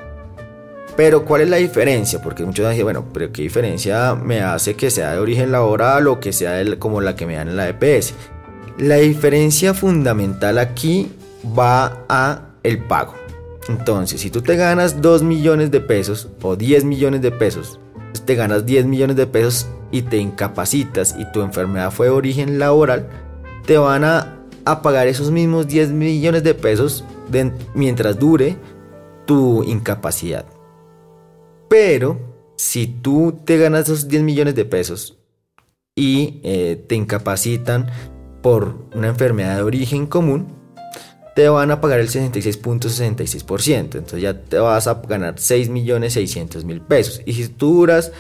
[0.95, 2.21] Pero ¿cuál es la diferencia?
[2.21, 6.19] Porque muchos dicen, bueno, pero ¿qué diferencia me hace que sea de origen laboral o
[6.19, 8.15] que sea como la que me dan en la EPS?
[8.79, 11.11] La diferencia fundamental aquí
[11.57, 13.26] va a el pago.
[13.69, 17.79] Entonces, si tú te ganas 2 millones de pesos o 10 millones de pesos,
[18.25, 22.59] te ganas 10 millones de pesos y te incapacitas y tu enfermedad fue de origen
[22.59, 23.09] laboral,
[23.65, 24.33] te van a,
[24.83, 27.05] pagar esos mismos 10 millones de pesos
[27.73, 28.57] mientras dure
[29.25, 30.45] tu incapacidad.
[31.69, 32.17] Pero
[32.57, 35.17] si tú te ganas esos 10 millones de pesos
[35.95, 37.89] y eh, te incapacitan
[38.41, 40.56] por una enfermedad de origen común,
[41.37, 43.75] te van a pagar el 66.66%.
[43.75, 47.21] Entonces ya te vas a ganar 6.600.000 pesos.
[47.27, 48.11] Y si tú duras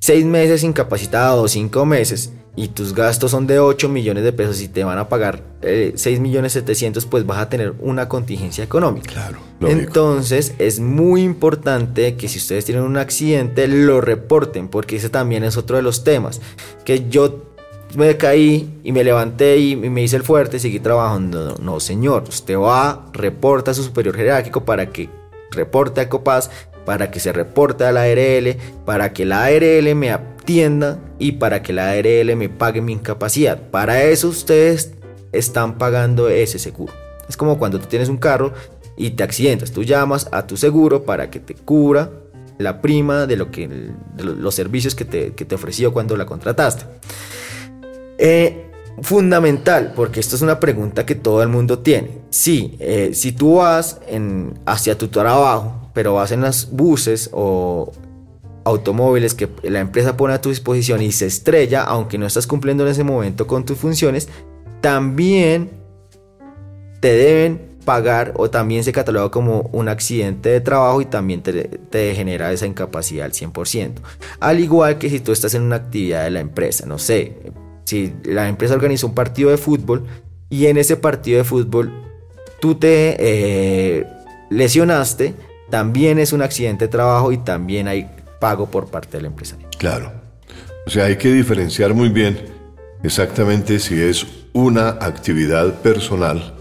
[0.00, 4.60] 6 meses incapacitado o 5 meses y tus gastos son de 8 millones de pesos
[4.60, 8.62] y te van a pagar eh, 6 millones 700, pues vas a tener una contingencia
[8.62, 9.10] económica.
[9.10, 9.38] Claro.
[9.62, 15.44] Entonces es muy importante que si ustedes tienen un accidente lo reporten, porque ese también
[15.44, 16.42] es otro de los temas.
[16.84, 17.47] Que yo
[17.94, 21.56] me caí y me levanté y me hice el fuerte y seguí trabajando.
[21.60, 25.08] No, señor, usted va, reporta a su superior jerárquico para que
[25.50, 26.50] reporte a COPAS,
[26.84, 31.62] para que se reporte a la ARL, para que la ARL me atienda y para
[31.62, 33.70] que la ARL me pague mi incapacidad.
[33.70, 34.92] Para eso ustedes
[35.32, 36.92] están pagando ese seguro.
[37.28, 38.52] Es como cuando tú tienes un carro
[38.96, 39.72] y te accidentas.
[39.72, 42.10] Tú llamas a tu seguro para que te cubra
[42.58, 46.84] la prima de, lo que, los servicios que te, que te ofreció cuando la contrataste.
[48.18, 48.64] Eh,
[49.02, 52.18] fundamental, porque esto es una pregunta que todo el mundo tiene.
[52.30, 54.00] Sí, eh, si tú vas
[54.66, 57.92] hacia tu trabajo, pero vas en los buses o
[58.64, 62.84] automóviles que la empresa pone a tu disposición y se estrella, aunque no estás cumpliendo
[62.84, 64.28] en ese momento con tus funciones,
[64.80, 65.70] también
[67.00, 71.52] te deben pagar o también se cataloga como un accidente de trabajo y también te,
[71.64, 73.92] te, genera esa incapacidad al 100%.
[74.40, 77.38] Al igual que si tú estás en una actividad de la empresa, no sé,
[77.88, 80.04] si la empresa organiza un partido de fútbol
[80.50, 81.90] y en ese partido de fútbol
[82.60, 84.06] tú te eh,
[84.50, 85.34] lesionaste,
[85.70, 89.66] también es un accidente de trabajo y también hay pago por parte del empresario.
[89.78, 90.12] Claro.
[90.86, 92.38] O sea, hay que diferenciar muy bien
[93.02, 96.56] exactamente si es una actividad personal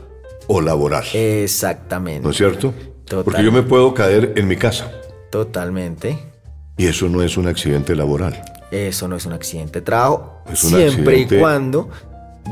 [0.48, 1.04] o laboral.
[1.14, 2.24] Exactamente.
[2.24, 2.74] ¿No es cierto?
[3.26, 4.90] Porque yo me puedo caer en mi casa.
[5.30, 6.18] Totalmente.
[6.78, 8.40] Y eso no es un accidente laboral.
[8.72, 10.42] Eso no es un accidente de trabajo.
[10.54, 11.90] siempre y cuando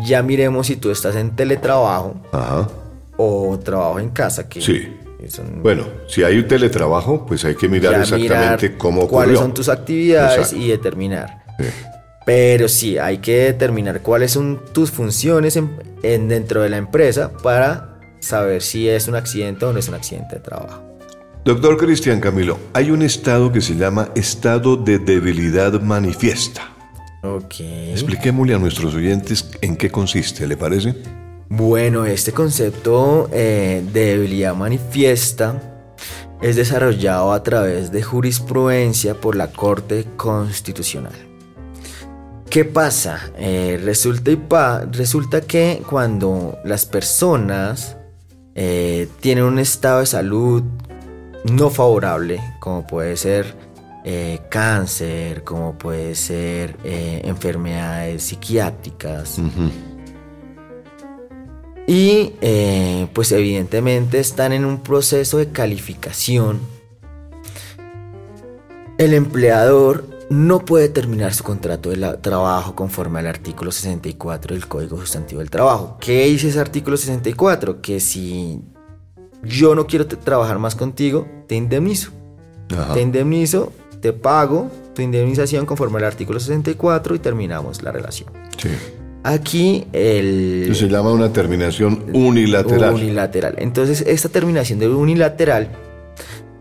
[0.03, 2.15] ya miremos si tú estás en teletrabajo
[3.17, 4.49] o trabajo en casa.
[4.49, 4.97] Que sí.
[5.61, 9.09] Bueno, si hay un teletrabajo, pues hay que mirar exactamente cómo ocurrió.
[9.09, 11.43] cuáles son tus actividades y determinar.
[12.25, 17.99] Pero sí, hay que determinar cuáles son tus funciones en, dentro de la empresa para
[18.19, 20.81] saber si es un accidente o no es un accidente de trabajo.
[21.45, 26.73] Doctor Cristian Camilo, hay un estado que se llama estado de debilidad manifiesta.
[27.21, 27.60] Ok.
[27.60, 30.95] Expliquémosle a nuestros oyentes en qué consiste, ¿le parece?
[31.47, 35.62] Bueno, este concepto eh, de debilidad manifiesta
[36.41, 41.13] es desarrollado a través de jurisprudencia por la Corte Constitucional.
[42.49, 43.19] ¿Qué pasa?
[43.38, 44.39] Eh, resulta, y
[44.91, 47.97] resulta que cuando las personas
[48.55, 50.63] eh, tienen un estado de salud
[51.51, 53.55] no favorable, como puede ser
[54.03, 59.39] eh, cáncer, como puede ser eh, enfermedades psiquiátricas.
[61.88, 66.60] Y eh, pues evidentemente están en un proceso de calificación.
[68.97, 74.97] El empleador no puede terminar su contrato de trabajo conforme al artículo 64 del Código
[74.97, 75.97] Sustantivo del Trabajo.
[75.99, 77.81] ¿Qué dice ese artículo 64?
[77.81, 78.62] Que si
[79.45, 82.12] yo no quiero trabajar más contigo, te indemnizo.
[82.93, 88.29] Te indemnizo, te pago tu indemnización conforme al artículo 64 y terminamos la relación.
[88.58, 88.69] Sí.
[89.23, 90.71] Aquí el...
[90.75, 92.93] se llama una terminación unilateral.
[92.93, 93.55] Unilateral.
[93.58, 95.69] Entonces, esta terminación de unilateral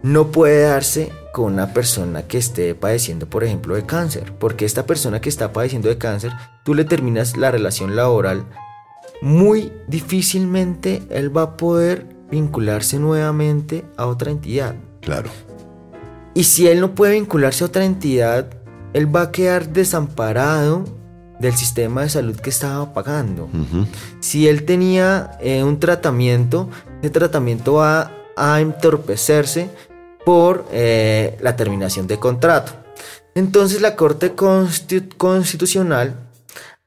[0.03, 4.33] no puede darse con una persona que esté padeciendo, por ejemplo, de cáncer.
[4.39, 6.33] Porque esta persona que está padeciendo de cáncer,
[6.65, 8.47] tú le terminas la relación laboral,
[9.21, 14.75] muy difícilmente él va a poder vincularse nuevamente a otra entidad.
[15.01, 15.31] Claro.
[16.35, 18.49] Y si él no puede vincularse a otra entidad,
[18.93, 20.85] él va a quedar desamparado
[21.39, 23.49] del sistema de salud que estaba pagando.
[24.21, 26.69] Si él tenía eh, un tratamiento,
[27.03, 29.71] ese tratamiento va a entorpecerse
[30.25, 32.73] por eh, la terminación de contrato.
[33.35, 36.15] Entonces la Corte Constitucional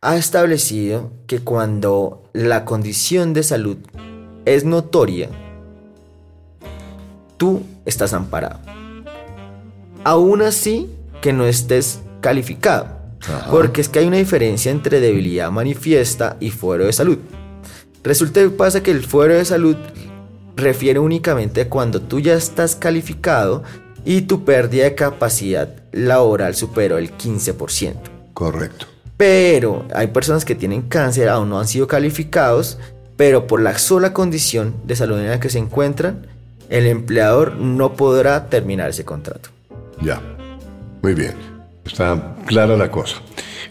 [0.02, 3.78] ha establecido que cuando la condición de salud
[4.48, 5.30] es notoria,
[7.36, 8.60] tú estás amparado.
[10.04, 10.90] Aún así
[11.22, 12.98] que no estés calificado.
[13.52, 17.18] Porque es que hay una diferencia entre debilidad manifiesta y fuero de salud.
[18.04, 19.76] Resulta que pasa que el fuero de salud
[20.56, 23.64] refiere únicamente a cuando tú ya estás calificado
[24.06, 27.96] y tu pérdida de capacidad laboral superó el 15%.
[28.34, 28.86] Correcto.
[29.18, 32.78] Pero hay personas que tienen cáncer, aún no han sido calificados
[33.18, 36.28] pero por la sola condición de salud en la que se encuentran,
[36.70, 39.50] el empleador no podrá terminar ese contrato.
[40.02, 40.22] Ya,
[41.02, 41.34] muy bien,
[41.86, 43.18] está clara la cosa.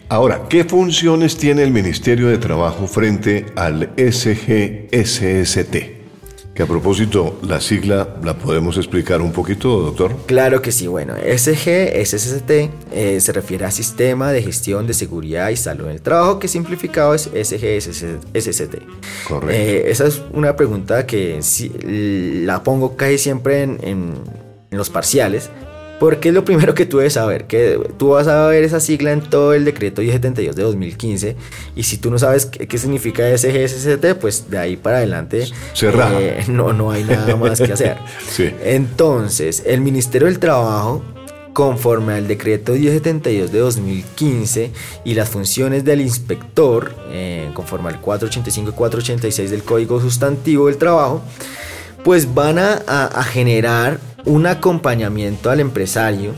[0.09, 5.96] Ahora, ¿qué funciones tiene el Ministerio de Trabajo frente al SGSST?
[6.57, 10.15] Que a propósito, la sigla la podemos explicar un poquito, doctor.
[10.25, 10.87] Claro que sí.
[10.87, 16.01] Bueno, SGSST eh, se refiere a Sistema de Gestión de Seguridad y Salud en el
[16.01, 18.75] Trabajo, que simplificado es SGSST.
[19.27, 19.51] Correcto.
[19.51, 21.39] Eh, esa es una pregunta que
[22.43, 24.15] la pongo casi siempre en, en
[24.71, 25.51] los parciales
[25.99, 29.11] porque es lo primero que tú debes saber, que tú vas a ver esa sigla
[29.11, 31.35] en todo el decreto 1072 de 2015
[31.75, 35.47] y si tú no sabes qué, significa SGSST, pues de ahí para adelante
[35.81, 37.97] eh, no, no hay nada más que hacer.
[38.63, 41.03] Entonces, el Ministerio del Trabajo
[41.53, 44.71] conforme al decreto 1072 de 2015
[45.05, 50.77] y las funciones del inspector, eh, conforme al 485 y 486 del Código Sustantivo del
[50.77, 51.23] Trabajo,
[52.03, 56.33] pues van a, a generar un acompañamiento al empresario,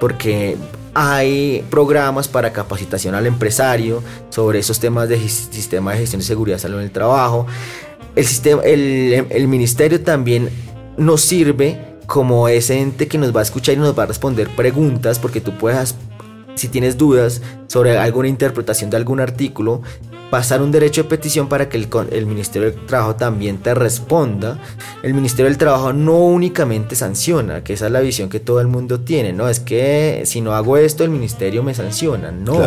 [0.00, 0.56] porque
[0.94, 6.58] hay programas para capacitación al empresario sobre esos temas de sistema de gestión de seguridad
[6.58, 7.46] salud en el trabajo.
[8.16, 10.50] El, sistema, el, el ministerio también
[10.96, 14.48] nos sirve como ese ente que nos va a escuchar y nos va a responder
[14.56, 15.94] preguntas porque tú puedes
[16.56, 19.82] si tienes dudas sobre alguna interpretación de algún artículo,
[20.30, 24.58] pasar un derecho de petición para que el, el, Ministerio del Trabajo también te responda.
[25.02, 28.66] El Ministerio del Trabajo no únicamente sanciona, que esa es la visión que todo el
[28.66, 32.58] mundo tiene, no es que si no hago esto el Ministerio me sanciona, no.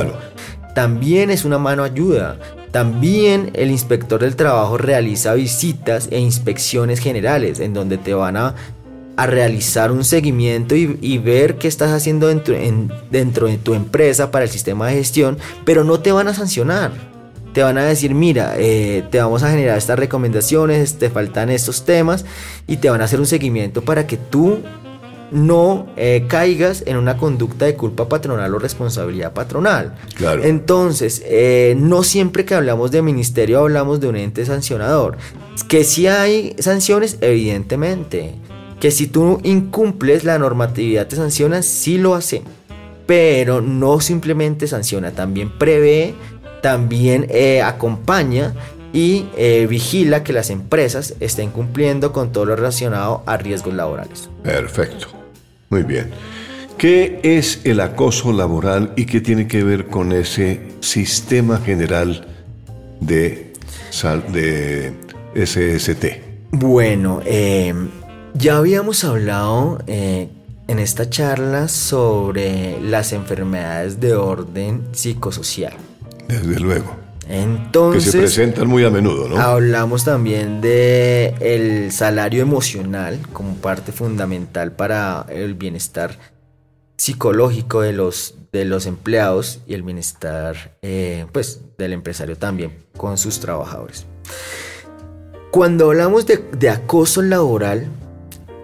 [0.74, 2.38] También es una mano ayuda.
[2.72, 8.56] También el inspector del trabajo realiza visitas e inspecciones generales en donde te van a,
[9.18, 12.56] a realizar un seguimiento y, ver qué estás haciendo dentro,
[13.10, 17.11] dentro de tu empresa para el sistema de gestión, pero no te van a sancionar
[17.54, 21.86] te van a decir, mira, eh, te vamos a generar estas recomendaciones, te faltan estos
[21.86, 22.26] temas
[22.68, 24.60] y te van a hacer un seguimiento para que tú
[25.32, 29.96] no eh, caigas en una conducta de culpa patronal o responsabilidad patronal.
[30.16, 30.44] Claro.
[30.44, 35.18] Entonces, eh, no siempre que hablamos de ministerio hablamos de un ente sancionador.
[35.68, 38.36] Que si hay sanciones, evidentemente.
[38.80, 42.42] Que si tú incumples la normatividad te sanciona, sí lo hace.
[43.06, 46.14] Pero no simplemente sanciona, también prevé
[46.62, 48.54] también eh, acompaña
[48.94, 54.30] y eh, vigila que las empresas estén cumpliendo con todo lo relacionado a riesgos laborales.
[54.44, 55.08] Perfecto.
[55.70, 56.12] Muy bien.
[56.78, 62.28] ¿Qué es el acoso laboral y qué tiene que ver con ese sistema general
[63.00, 63.54] de,
[64.34, 64.94] de
[65.36, 66.06] SST?
[66.52, 67.90] Bueno, em,
[68.34, 70.30] ya habíamos hablado eh,
[70.68, 75.74] en esta charla sobre las enfermedades de orden psicosocial.
[76.32, 76.96] Desde luego.
[77.28, 79.38] Entonces, que se presentan muy a menudo, ¿no?
[79.38, 86.18] Hablamos también de el salario emocional como parte fundamental para el bienestar
[86.98, 93.18] psicológico de los, de los empleados y el bienestar eh, pues, del empresario también con
[93.18, 94.06] sus trabajadores.
[95.52, 97.88] Cuando hablamos de, de acoso laboral,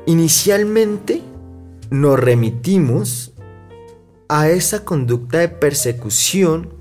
[0.06, 1.22] inicialmente
[1.90, 3.34] nos remitimos
[4.30, 6.77] a esa conducta de persecución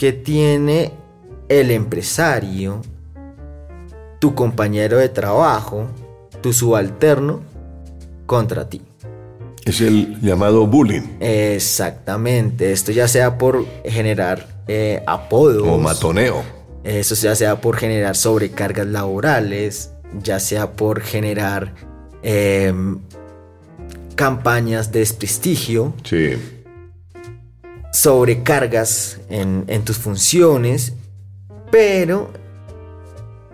[0.00, 0.92] que tiene
[1.50, 2.80] el empresario,
[4.18, 5.88] tu compañero de trabajo,
[6.40, 7.40] tu subalterno
[8.24, 8.80] contra ti.
[9.66, 11.02] Es el llamado bullying.
[11.20, 12.72] Exactamente.
[12.72, 15.68] Esto ya sea por generar eh, apodos.
[15.68, 16.44] O matoneo.
[16.82, 19.90] Eso ya sea por generar sobrecargas laborales,
[20.22, 21.74] ya sea por generar
[22.22, 23.00] em,
[24.14, 25.92] campañas de desprestigio.
[26.04, 26.38] Sí
[27.92, 30.92] sobrecargas en, tus funciones,
[31.70, 32.30] pero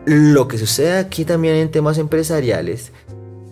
[0.04, 2.92] lo que sucede aquí también en temas empresariales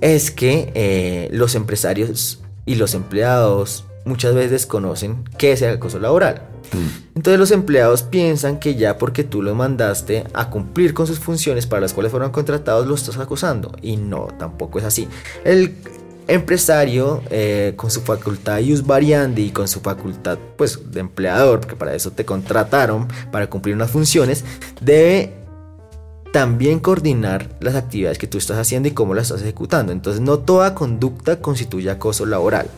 [0.01, 5.99] es que eh, los empresarios y los empleados muchas veces desconocen qué es el acoso
[5.99, 6.43] laboral.
[6.73, 7.17] Mm.
[7.17, 11.67] Entonces los empleados piensan que ya porque tú los mandaste a cumplir con sus funciones
[11.67, 13.73] para las cuales fueron contratados, los estás acosando.
[13.83, 15.09] Y no, tampoco es así.
[15.45, 15.75] El,
[16.27, 21.77] empresario eh, con su facultad de variandi y con su facultad pues de empleador, porque
[21.77, 24.45] para eso te contrataron para cumplir unas funciones,
[24.81, 25.33] debe
[26.33, 29.93] también coordinar las actividades que tú estás haciendo y cómo las estás ejecutando.
[29.93, 32.69] Entonces no toda conducta constituye acoso laboral.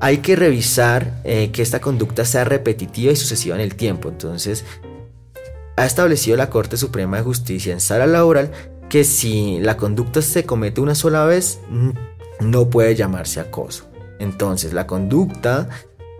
[0.00, 4.08] Hay que revisar eh, que esta conducta sea repetitiva y sucesiva en el tiempo.
[4.08, 4.64] Entonces
[5.76, 8.50] ha establecido la Corte Suprema de Justicia en sala laboral
[8.88, 11.60] que si la conducta se comete una sola vez,
[12.40, 13.86] no puede llamarse acoso.
[14.18, 15.68] Entonces, la conducta,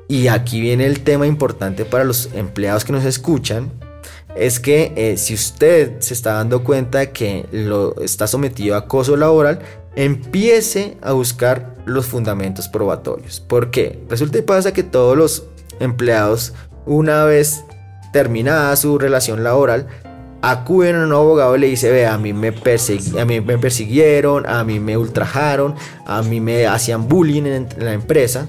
[0.09, 3.71] y aquí viene el tema importante para los empleados que nos escuchan,
[4.35, 8.79] es que eh, si usted se está dando cuenta de que lo está sometido a
[8.79, 9.61] acoso laboral,
[9.97, 13.41] empiece a buscar los fundamentos probatorios.
[13.41, 14.03] ¿Por qué?
[14.09, 15.45] Resulta y pasa que todos los
[15.81, 16.55] empleados,
[16.87, 17.65] una vez
[18.13, 19.89] terminada su relación laboral,
[20.43, 24.47] acuden a un abogado y le dice, ve, a mí, me a mí me persiguieron,
[24.47, 25.75] a mí me ultrajaron,
[26.07, 28.49] a mí me hacían bullying en la empresa.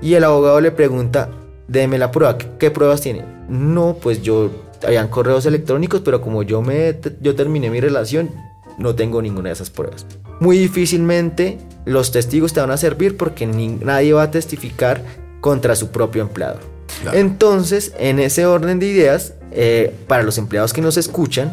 [0.00, 1.30] Y el abogado le pregunta,
[1.68, 3.24] déme la prueba, ¿qué, pruebas tiene?
[3.48, 4.50] No, pues yo,
[4.86, 8.30] habían correos electrónicos, pero como yo, me, yo terminé mi relación,
[8.78, 10.06] no tengo ninguna de esas pruebas.
[10.40, 15.02] Muy difícilmente los testigos te van a servir porque nadie va a testificar
[15.40, 16.73] contra su propio empleador.
[17.12, 21.52] Entonces, en ese orden de ideas, eh, para los empleados que nos escuchan,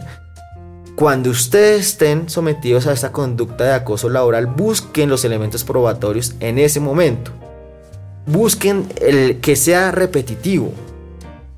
[0.95, 6.59] cuando ustedes estén sometidos a esta conducta de acoso laboral, busquen los elementos probatorios en
[6.59, 7.31] ese momento.
[8.25, 10.71] Busquen el que sea repetitivo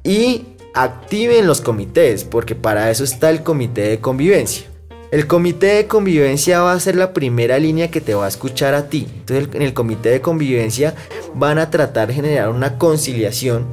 [0.04, 4.66] y activen los comités, porque para eso está el comité de convivencia.
[5.14, 8.74] El comité de convivencia va a ser la primera línea que te va a escuchar
[8.74, 9.08] a ti.
[9.14, 10.96] Entonces en el comité de convivencia
[11.36, 13.68] van a tratar de generar una conciliación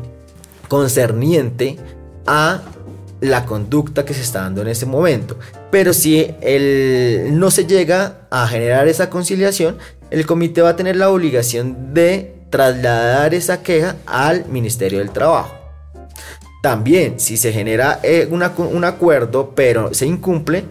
[0.68, 1.78] concerniente
[2.26, 2.61] a
[3.22, 5.38] la conducta que se está dando en ese momento.
[5.70, 9.78] Pero si el, no se llega a generar esa conciliación,
[10.11, 15.55] el comité va a tener la obligación de trasladar esa queja al Ministerio del Trabajo.
[16.62, 20.64] También, si se genera eh, un acuerdo pero se incumple,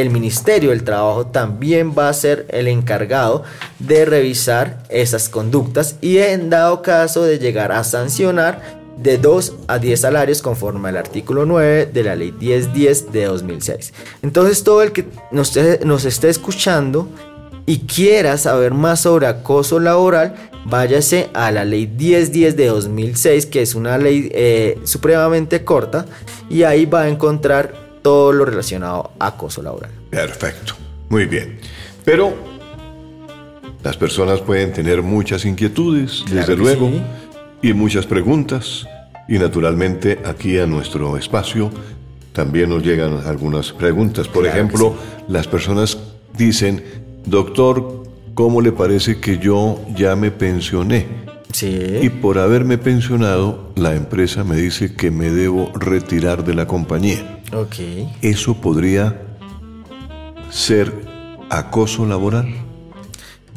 [0.00, 3.44] el Ministerio del Trabajo también va a ser el encargado
[3.78, 8.60] de revisar esas conductas y en dado caso de llegar a sancionar
[8.98, 13.92] de 2 a 10 salarios conforme al artículo 9 de la ley 1010 de 2006.
[14.22, 17.08] Entonces todo el que nos, nos esté escuchando
[17.64, 20.34] y quiera saber más sobre acoso laboral,
[20.66, 26.06] váyase a la ley 1010 de 2006, que es una ley eh, supremamente corta,
[26.50, 29.90] y ahí va a encontrar todo lo relacionado a acoso laboral.
[30.10, 30.74] Perfecto,
[31.08, 31.58] muy bien.
[32.04, 32.32] Pero
[33.82, 36.88] las personas pueden tener muchas inquietudes, desde luego,
[37.62, 38.86] y muchas preguntas,
[39.26, 41.68] y naturalmente aquí a nuestro espacio
[42.32, 44.28] también nos llegan algunas preguntas.
[44.28, 44.94] Por ejemplo,
[45.26, 45.98] las personas
[46.38, 46.84] dicen,
[47.24, 48.04] doctor,
[48.34, 51.08] ¿cómo le parece que yo ya me pensioné?
[51.52, 51.98] Sí.
[52.02, 57.35] Y por haberme pensionado, la empresa me dice que me debo retirar de la compañía.
[57.52, 57.74] Ok.
[58.22, 59.20] ¿Eso podría
[60.50, 60.92] ser
[61.50, 62.46] acoso laboral?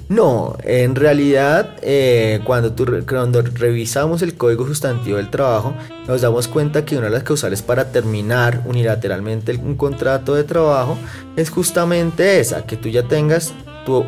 [0.08, 2.76] No, en realidad eh, cuando,
[3.08, 5.76] cuando revisamos el Código Sustantivo del Trabajo
[6.08, 10.98] nos damos cuenta que una de las causales para terminar unilateralmente un contrato de trabajo
[11.36, 13.54] es justamente esa, que tú ya tengas
[13.86, 14.04] tu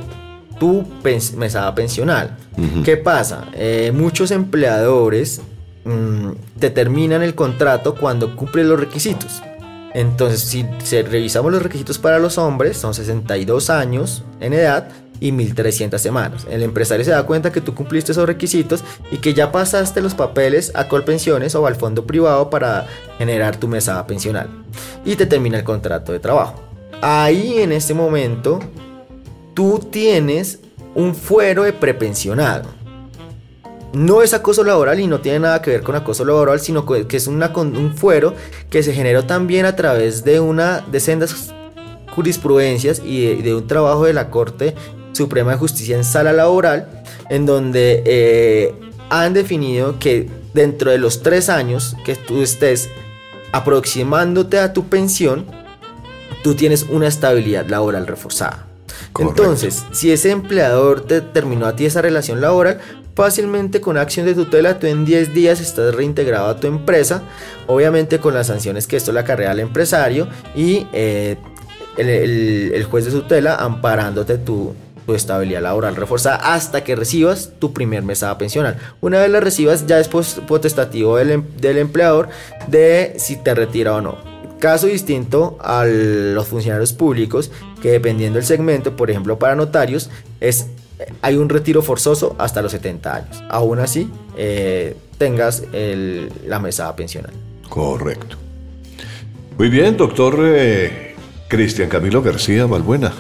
[0.62, 0.86] tu
[1.38, 2.38] mesada pensional.
[2.86, 3.48] ¿Qué pasa?
[3.54, 5.42] Eh, muchos empleadores
[5.86, 9.42] mm, determinan el contrato cuando cumple los requisitos.
[9.94, 14.90] Entonces, si, revisamos los requisitos para los hombres, son 62 años en edad
[15.20, 16.48] y 1300 semanas.
[16.50, 20.16] El empresario se da cuenta que tú cumpliste esos requisitos y que ya pasaste los
[20.16, 22.88] papeles a Colpensiones o al fondo privado para
[23.18, 24.50] generar tu mesada pensional.
[25.06, 26.62] Y te termina el contrato de trabajo.
[27.02, 28.60] Ahí en este momento
[29.54, 30.60] tú tienes
[30.96, 32.81] un fuero de prepensionado.
[33.94, 37.18] No es acoso laboral y no tiene nada que ver con acoso laboral, sino que
[37.18, 38.34] es un fuero
[38.70, 41.54] que se generó también a través de una de sendas
[42.12, 44.76] jurisprudencias y de, un trabajo de la Corte
[45.14, 48.74] Suprema de Justicia en sala laboral, en donde eh,
[49.10, 52.90] han definido que dentro de los tres años que tú estés
[53.52, 55.46] aproximándote a tu pensión,
[56.44, 58.68] tú tienes una estabilidad laboral reforzada.
[59.20, 62.80] Entonces, si ese empleador te terminó a ti esa relación laboral,
[63.16, 67.24] fácilmente con acción de tutela tú en 10 días estás reintegrado a tu empresa,
[67.68, 71.38] obviamente con las sanciones que esto le acarrea al empresario y eh,
[71.98, 74.74] el, juez de tutela amparándote tu,
[75.06, 78.78] tu estabilidad laboral reforzada hasta que recibas tu primer mesada pensional.
[79.02, 82.30] Una vez la recibas ya es potestativo del, em, del empleador
[82.68, 84.18] de si te retira o no.
[84.60, 87.50] Caso distinto a los funcionarios públicos
[87.82, 90.68] que dependiendo del segmento, por ejemplo para notarios, es,
[91.22, 93.44] hay un retiro forzoso hasta los 70 años.
[93.50, 97.32] Aún así, eh, tengas la mesada pensional.
[97.70, 98.38] Correcto.
[99.58, 101.16] Muy bien, doctor eh,
[101.48, 103.14] Cristian Camilo García Balbuena.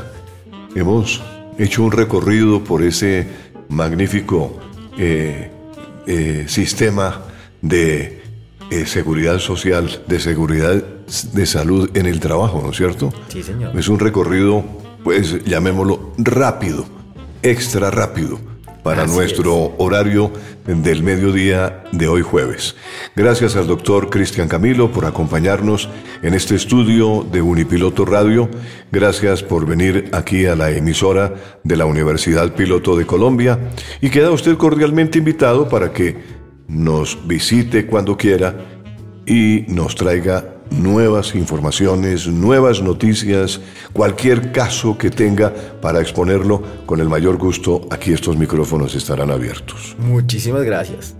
[0.76, 1.22] Hemos
[1.58, 3.28] hecho un recorrido por ese
[3.70, 4.58] magnífico
[4.98, 5.50] eh,
[6.48, 7.22] sistema
[7.62, 8.22] de
[8.86, 10.84] seguridad social, de seguridad
[11.34, 13.14] de salud en el trabajo, ¿no es cierto?
[13.28, 13.78] Sí, señor.
[13.78, 14.64] Es un recorrido,
[15.04, 16.86] pues llamémoslo rápido,
[17.44, 18.40] extra rápido,
[18.84, 20.32] para nuestro horario
[20.66, 22.76] del mediodía de hoy jueves.
[23.16, 25.90] Gracias al doctor Cristian Camilo por acompañarnos
[26.22, 28.50] en este estudio de Unipiloto Radio.
[28.92, 31.34] Gracias por venir aquí a la emisora
[31.64, 33.60] de la Universidad Piloto de Colombia
[34.02, 38.56] y queda usted cordialmente invitado para que nos visite cuando quiera
[39.26, 43.62] y nos traiga nuevas informaciones, nuevas noticias,
[43.94, 49.96] cualquier caso que tenga para exponerlo, con el mayor gusto aquí estos micrófonos estarán abiertos.
[50.00, 51.16] Muchísimas gracias.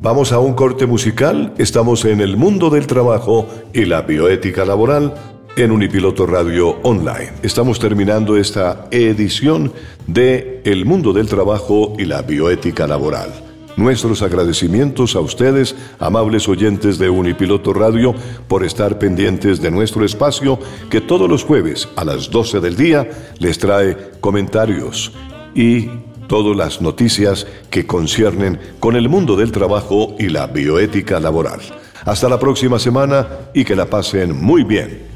[0.00, 5.14] Vamos a un corte musical, estamos en el mundo del trabajo y la bioética laboral
[5.56, 7.32] en Unipiloto Radio Online.
[7.42, 9.72] Estamos terminando esta edición
[10.06, 13.47] de El mundo del trabajo y la bioética laboral.
[13.78, 18.12] Nuestros agradecimientos a ustedes, amables oyentes de Unipiloto Radio,
[18.48, 20.58] por estar pendientes de nuestro espacio
[20.90, 23.08] que todos los jueves a las 12 del día
[23.38, 25.12] les trae comentarios
[25.54, 25.90] y
[26.26, 31.60] todas las noticias que conciernen con el mundo del trabajo y la bioética laboral.
[32.04, 35.06] Hasta la próxima semana y que la pasen muy bien.